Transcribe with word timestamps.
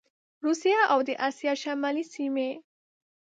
روسیه 0.45 0.77
او 0.93 0.99
د 1.07 1.09
اسیا 1.27 1.53
شمالي 1.61 2.03
سیمي 2.13 2.49